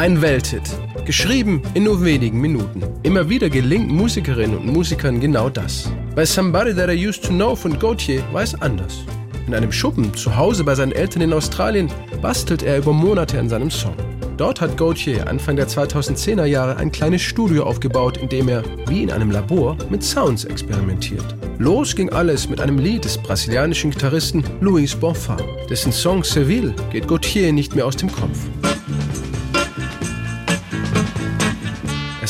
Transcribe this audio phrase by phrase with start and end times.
[0.00, 0.62] Ein Welthit.
[1.04, 2.82] Geschrieben in nur wenigen Minuten.
[3.02, 5.92] Immer wieder gelingt Musikerinnen und Musikern genau das.
[6.14, 9.04] Bei Somebody That I Used to Know von Gautier war es anders.
[9.46, 11.92] In einem Schuppen zu Hause bei seinen Eltern in Australien
[12.22, 13.94] bastelt er über Monate an seinem Song.
[14.38, 19.02] Dort hat Gautier Anfang der 2010er Jahre ein kleines Studio aufgebaut, in dem er, wie
[19.02, 21.36] in einem Labor, mit Sounds experimentiert.
[21.58, 25.36] Los ging alles mit einem Lied des brasilianischen Gitarristen Luis Bonfa.
[25.68, 28.38] Dessen Song Seville geht Gautier nicht mehr aus dem Kopf.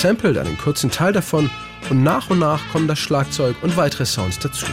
[0.00, 1.50] Samplet einen kurzen Teil davon
[1.90, 4.66] und nach und nach kommen das Schlagzeug und weitere Sounds dazu.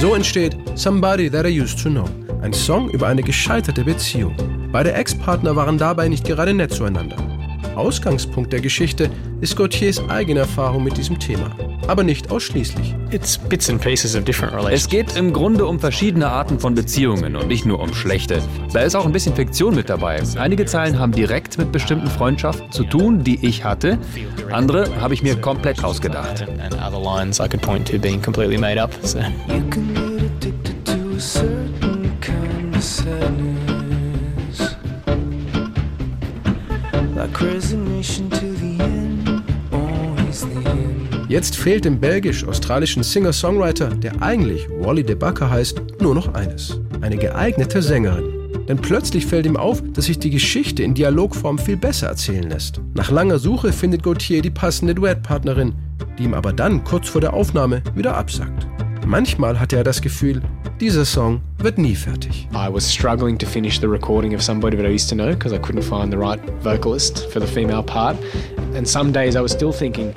[0.00, 2.04] So entsteht Somebody That I Used to Know,
[2.42, 4.36] ein Song über eine gescheiterte Beziehung.
[4.70, 7.16] Beide Ex-Partner waren dabei nicht gerade nett zueinander.
[7.74, 9.10] Ausgangspunkt der Geschichte
[9.40, 11.56] ist Gautiers eigene Erfahrung mit diesem Thema,
[11.88, 12.94] aber nicht ausschließlich.
[14.72, 18.42] Es geht im Grunde um verschiedene Arten von Beziehungen und nicht nur um schlechte.
[18.72, 20.22] Da ist auch ein bisschen Fiktion mit dabei.
[20.36, 23.98] Einige Zeilen haben direkt mit bestimmten Freundschaften zu tun, die ich hatte.
[24.50, 26.46] Andere habe ich mir komplett ausgedacht.
[41.34, 47.16] Jetzt fehlt dem belgisch-australischen Singer-Songwriter, der eigentlich Wally de Backer heißt, nur noch eines: eine
[47.16, 48.52] geeignete Sängerin.
[48.68, 52.80] Denn plötzlich fällt ihm auf, dass sich die Geschichte in Dialogform viel besser erzählen lässt.
[52.94, 55.74] Nach langer Suche findet Gauthier die passende Duettpartnerin,
[56.16, 58.68] die ihm aber dann kurz vor der Aufnahme wieder absagt.
[59.04, 60.40] Manchmal hatte er das Gefühl,
[60.80, 62.48] dieser Song wird nie fertig.
[62.52, 65.52] I was struggling to finish the recording of Somebody That I Used to Know because
[65.52, 68.16] I couldn't find the right vocalist for the female part.
[68.76, 70.14] And some days I was still thinking,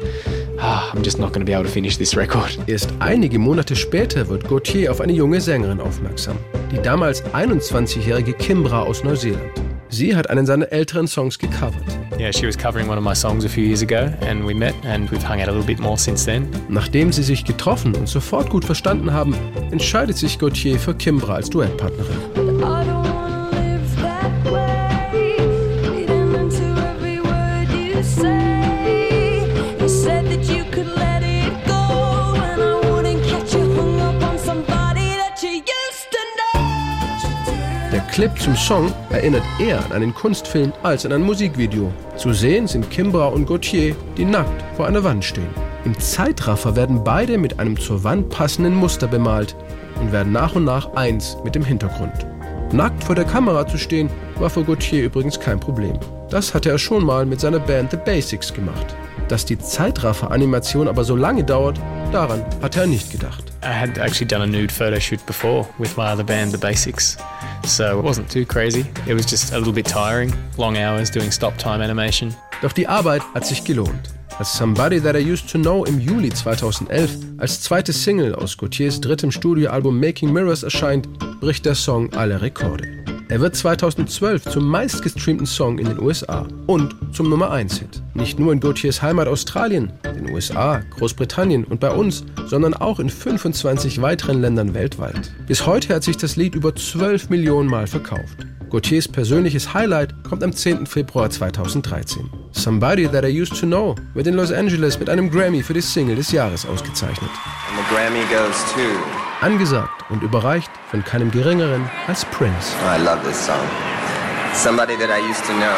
[0.59, 2.57] I'm just not going to be able to finish this record.
[2.67, 6.37] Erst einige Monate später wird Gauthier auf eine junge Sängerin aufmerksam,
[6.71, 9.51] die damals 21-jährige Kimbra aus Neuseeland.
[9.89, 11.83] Sie hat einen seiner älteren Songs gecovert.
[12.19, 14.73] Yeah, she was covering one of my songs a few years ago and we met
[14.83, 16.47] and we've hung out a little bit more since then.
[16.67, 19.35] Nachdem sie sich getroffen und sofort gut verstanden haben,
[19.71, 22.17] entscheidet sich Gauthier für Kimbra als Duettpartnerin.
[38.17, 41.93] Clip zum Song erinnert eher an einen Kunstfilm als an ein Musikvideo.
[42.15, 45.51] Zu sehen sind Kimbra und Gauthier, die nackt vor einer Wand stehen.
[45.85, 49.55] Im Zeitraffer werden beide mit einem zur Wand passenden Muster bemalt
[50.01, 52.25] und werden nach und nach eins mit dem Hintergrund.
[52.73, 55.97] Nackt vor der Kamera zu stehen, war für Gauthier übrigens kein Problem.
[56.29, 58.93] Das hatte er schon mal mit seiner Band The Basics gemacht.
[59.29, 61.79] Dass die Zeitraffer-Animation aber so lange dauert,
[62.11, 63.45] daran hatte er nicht gedacht.
[63.63, 67.17] I had actually done a nude photo shoot before with my other band, The Basics.
[67.65, 68.85] So it wasn't too crazy.
[69.05, 70.33] It was just a little bit tiring.
[70.57, 72.35] Long hours doing stop time animation.
[72.61, 74.09] Doch die Arbeit hat sich gelohnt.
[74.39, 79.01] Als Somebody That I Used to Know im Juli 2011 als zweite Single aus Gautiers
[79.01, 81.07] drittem Studioalbum Making Mirrors erscheint,
[81.39, 82.97] bricht der Song alle Rekorde.
[83.29, 88.01] Er wird 2012 zum meistgestreamten Song in den USA und zum Nummer 1-Hit.
[88.13, 93.09] Nicht nur in Gautiers Heimat Australien, den USA, Großbritannien und bei uns, sondern auch in
[93.09, 95.33] 25 weiteren Ländern weltweit.
[95.45, 98.47] Bis heute hat sich das Lied über 12 Millionen Mal verkauft.
[98.69, 100.85] Gautiers persönliches Highlight kommt am 10.
[100.85, 102.29] Februar 2013.
[102.51, 105.81] Somebody That I Used to Know wird in Los Angeles mit einem Grammy für die
[105.81, 107.29] Single des Jahres ausgezeichnet.
[107.69, 112.73] And the Grammy goes to Angesagt und überreicht von keinem geringeren als Prince.
[112.81, 113.55] I love this song.
[114.53, 115.75] Somebody that I used to know.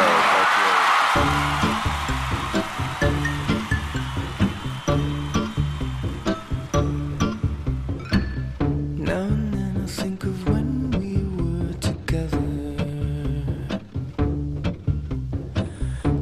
[8.96, 12.40] Now and then I think of when we were together.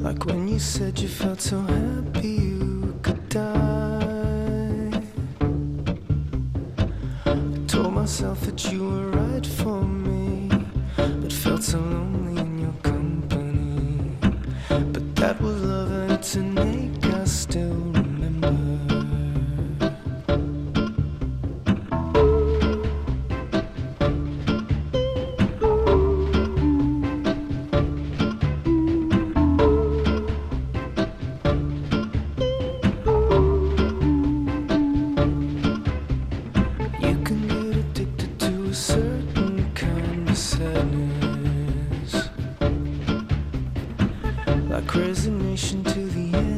[0.02, 2.47] Like when you said you felt so happy
[8.08, 10.48] myself that you were right for me,
[10.96, 14.16] but felt so lonely in your company.
[14.70, 17.97] But that was love and an ache I still
[44.78, 46.57] Our crazy mission to the end.